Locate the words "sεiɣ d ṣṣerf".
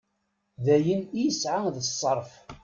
1.31-2.31